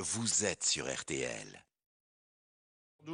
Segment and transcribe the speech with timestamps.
[0.00, 1.62] vous êtes sur RTL.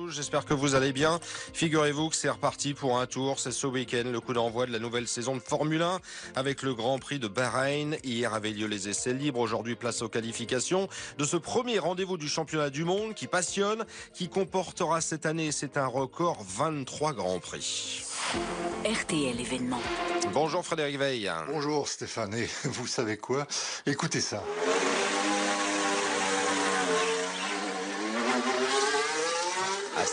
[0.09, 1.19] J'espère que vous allez bien.
[1.53, 3.41] Figurez-vous que c'est reparti pour un tour.
[3.41, 6.01] C'est ce week-end le coup d'envoi de la nouvelle saison de Formule 1
[6.35, 7.97] avec le Grand Prix de Bahreïn.
[8.05, 9.41] Hier avaient lieu les essais libres.
[9.41, 10.89] Aujourd'hui, place aux qualifications
[11.19, 15.77] de ce premier rendez-vous du championnat du monde qui passionne, qui comportera cette année, c'est
[15.77, 18.03] un record, 23 Grands Prix.
[18.85, 19.81] RTL événement.
[20.33, 21.33] Bonjour Frédéric Veil.
[21.49, 22.35] Bonjour Stéphane.
[22.35, 23.47] Et vous savez quoi?
[23.87, 24.43] Écoutez ça.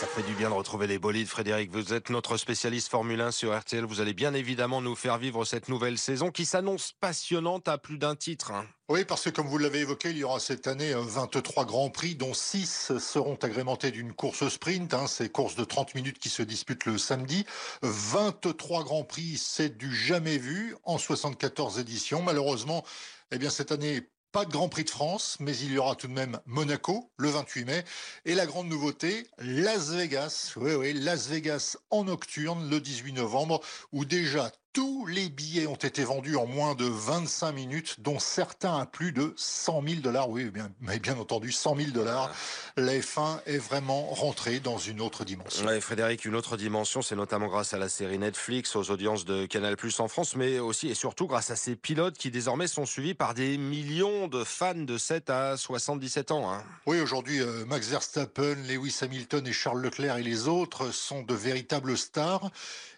[0.03, 1.71] Ça fait du bien de retrouver les bolides, Frédéric.
[1.71, 3.85] Vous êtes notre spécialiste Formule 1 sur RTL.
[3.85, 7.97] Vous allez bien évidemment nous faire vivre cette nouvelle saison qui s'annonce passionnante à plus
[7.97, 8.51] d'un titre.
[8.51, 8.65] hein.
[8.89, 11.89] Oui, parce que comme vous l'avez évoqué, il y aura cette année euh, 23 grands
[11.89, 14.93] prix, dont 6 seront agrémentés d'une course sprint.
[14.93, 17.45] Hein, ces courses de 30 minutes qui se disputent le samedi.
[17.83, 22.21] 23 grands prix, c'est du jamais vu en 74 éditions.
[22.21, 22.83] Malheureusement,
[23.31, 26.13] eh cette année, pas de Grand Prix de France, mais il y aura tout de
[26.13, 27.85] même Monaco le 28 mai.
[28.25, 30.53] Et la grande nouveauté, Las Vegas.
[30.55, 35.75] Oui, oui, Las Vegas en nocturne le 18 novembre, où déjà tous les billets ont
[35.75, 40.29] été vendus en moins de 25 minutes, dont certains à plus de 100 000 dollars.
[40.29, 42.31] Oui, bien, mais bien entendu, 100 000 dollars.
[42.75, 45.65] La F1 est vraiment rentrée dans une autre dimension.
[45.67, 49.45] Ouais, Frédéric, une autre dimension, c'est notamment grâce à la série Netflix, aux audiences de
[49.45, 52.87] Canal Plus en France, mais aussi et surtout grâce à ces pilotes qui désormais sont
[52.87, 56.51] suivis par des millions de fans de 7 à 77 ans.
[56.51, 56.63] hein.
[56.87, 61.35] Oui, aujourd'hui, euh, Max Verstappen, Lewis Hamilton et Charles Leclerc et les autres sont de
[61.35, 62.49] véritables stars.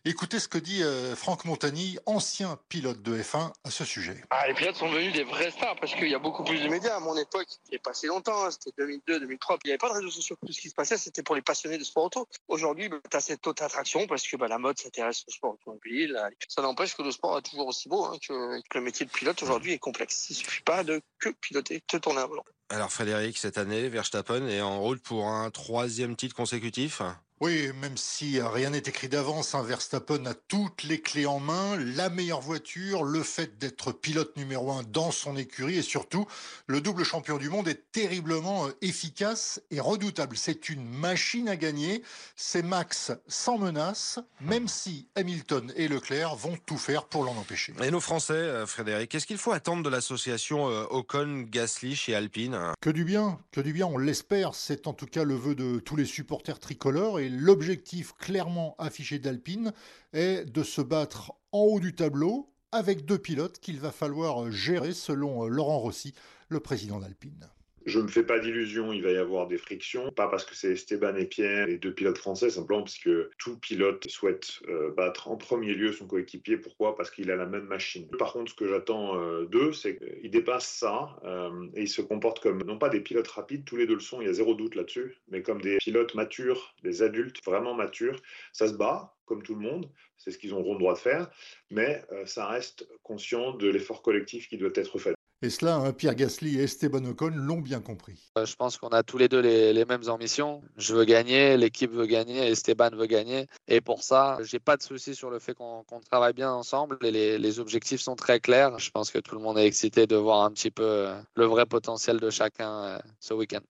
[0.07, 4.21] Écoutez ce que dit euh, Franck Montagny, ancien pilote de F1, à ce sujet.
[4.29, 6.67] Ah, les pilotes sont devenus des vrais stars parce qu'il y a beaucoup plus de
[6.67, 6.95] médias.
[6.95, 9.57] À mon époque, il n'y a pas si longtemps, hein, c'était 2002, 2003.
[9.63, 10.37] Il n'y avait pas de réseaux sociaux.
[10.45, 12.27] Tout ce qui se passait, c'était pour les passionnés de sport auto.
[12.47, 16.15] Aujourd'hui, tu as cette haute attraction parce que bah, la mode s'intéresse au sport automobile.
[16.47, 19.11] Ça n'empêche que le sport est toujours aussi beau, hein, que, que le métier de
[19.11, 20.29] pilote aujourd'hui est complexe.
[20.29, 22.45] Il suffit pas de que piloter, te tourner un volant.
[22.69, 27.01] Alors Frédéric, cette année, Verstappen est en route pour un troisième titre consécutif.
[27.41, 31.39] Oui, même si euh, rien n'est écrit d'avance, hein, Verstappen a toutes les clés en
[31.39, 36.25] main, la meilleure voiture, le fait d'être pilote numéro un dans son écurie et surtout,
[36.67, 40.37] le double champion du monde est terriblement euh, efficace et redoutable.
[40.37, 42.03] C'est une machine à gagner.
[42.35, 47.73] C'est Max sans menace, même si Hamilton et Leclerc vont tout faire pour l'en empêcher.
[47.83, 52.57] Et nos Français, euh, Frédéric, qu'est-ce qu'il faut attendre de l'association euh, Ocon-Gasly chez Alpine?
[52.81, 54.55] Que du bien, que du bien, on l'espère.
[54.55, 59.19] C'est en tout cas le vœu de tous les supporters tricolores et l'objectif clairement affiché
[59.19, 59.73] d'Alpine
[60.13, 64.93] est de se battre en haut du tableau avec deux pilotes qu'il va falloir gérer
[64.93, 66.13] selon Laurent Rossi,
[66.49, 67.49] le président d'Alpine.
[67.85, 70.71] Je me fais pas d'illusions, il va y avoir des frictions, pas parce que c'est
[70.71, 75.27] Esteban et Pierre, les deux pilotes français, simplement parce que tout pilote souhaite euh, battre
[75.27, 76.57] en premier lieu son coéquipier.
[76.57, 76.95] Pourquoi?
[76.95, 78.07] Parce qu'il a la même machine.
[78.17, 82.01] Par contre, ce que j'attends euh, d'eux, c'est qu'ils dépassent ça euh, et ils se
[82.01, 84.33] comportent comme non pas des pilotes rapides, tous les deux le sont, il y a
[84.33, 88.19] zéro doute là-dessus, mais comme des pilotes matures, des adultes vraiment matures.
[88.51, 91.29] Ça se bat, comme tout le monde, c'est ce qu'ils auront le droit de faire,
[91.69, 95.15] mais ça reste conscient de l'effort collectif qui doit être fait.
[95.45, 98.31] Et cela, hein, Pierre Gasly et Esteban Ocon l'ont bien compris.
[98.35, 100.63] Euh, Je pense qu'on a tous les deux les, les mêmes ambitions.
[100.75, 103.45] Je veux gagner, l'équipe veut gagner, Esteban veut gagner.
[103.67, 106.97] Et pour ça, j'ai pas de souci sur le fait qu'on travaille bien ensemble.
[107.03, 108.79] Et les, les objectifs sont très clairs.
[108.79, 111.45] Je pense que tout le monde est excité de voir un petit peu euh, le
[111.45, 113.61] vrai potentiel de chacun euh, ce week-end.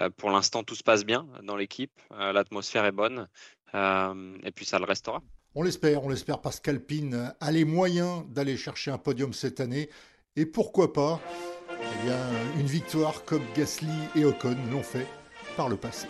[0.00, 1.92] Euh, pour l'instant, tout se passe bien dans l'équipe.
[2.10, 3.28] Euh, L'atmosphère est bonne.
[3.74, 5.22] Et puis, ça le restera.
[5.54, 9.88] On l'espère, on l'espère parce qu'Alpine a les moyens d'aller chercher un podium cette année.
[10.34, 11.20] Et pourquoi pas
[11.68, 12.18] eh bien,
[12.58, 15.06] une victoire comme Gasly et Ocon l'ont fait
[15.58, 16.06] par le passé.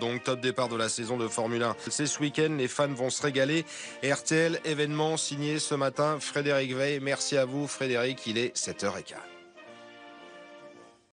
[0.00, 1.76] Donc top départ de la saison de Formule 1.
[1.88, 3.64] C'est ce week-end, les fans vont se régaler.
[4.02, 6.98] RTL événement signé ce matin Frédéric Veil.
[7.00, 9.37] Merci à vous Frédéric, il est 7h15.